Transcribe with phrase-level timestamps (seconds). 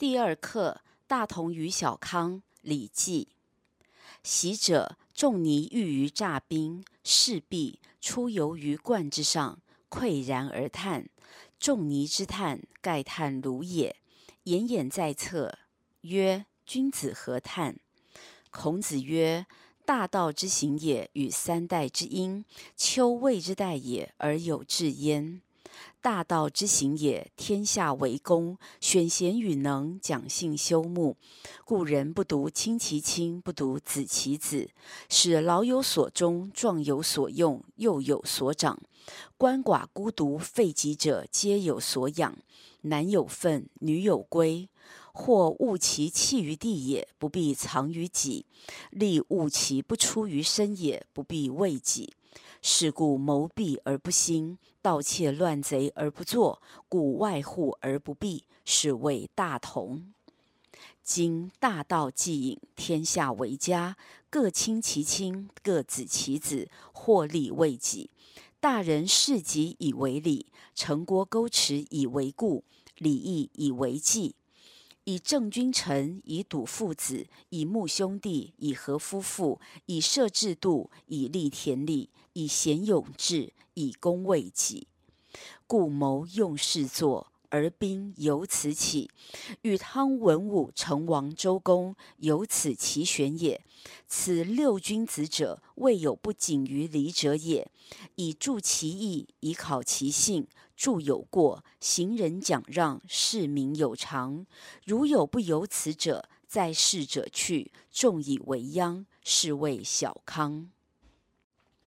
[0.00, 2.40] 第二课：大同与小康。
[2.62, 3.28] 礼记。
[4.22, 9.58] 昔者仲尼遇于栅滨，视壁，出游于冠之上，
[9.90, 11.10] 喟然而叹。
[11.58, 13.94] 仲尼之叹，盖叹鲁也。
[14.44, 15.58] 颜偃在侧，
[16.00, 17.78] 曰：“君子何叹？”
[18.50, 19.44] 孔子曰
[19.84, 25.42] ：“大道之行也，与三代之婴，丘未之代也，而有志焉。”
[26.00, 31.16] 大道之行也，天下为公，选贤与能，讲信修睦。
[31.64, 34.70] 故人不独亲其亲，不独子其子，
[35.08, 38.80] 使老有所终，壮有所用，幼有所长。
[39.38, 42.36] 鳏寡孤独废疾者，皆有所养。
[42.82, 44.68] 男有分，女有归。
[45.12, 48.44] 或物其弃于地也，不必藏于己；
[48.90, 52.14] 力物其不出于身也，不必畏己。
[52.62, 60.12] 是故谋闭而不兴，盗窃乱贼而不作，故外户而不闭，是谓大同。
[61.02, 63.96] 今大道既隐，天下为家，
[64.28, 68.10] 各亲其亲，各子其子，或力为己。
[68.60, 72.62] 大人事己以为礼，城郭沟池以为固，
[72.96, 74.34] 礼义以为纪。
[75.10, 84.86] 以正君臣，以笃父子，以睦兄弟，以和夫妇，以设制度，以立田礼，以贤勇智，以功为己。
[85.66, 89.10] 故谋用事作，而兵由此起。
[89.62, 93.62] 禹汤文武成王周公，由此其选也。
[94.06, 97.70] 此六君子者，未有不谨于礼者也。
[98.14, 100.46] 以助其义，以考其信。
[100.76, 104.46] 著有过，行人讲让，事民有常。
[104.86, 110.70] 如有不由此者，在世者去，众以为殃，是谓小康。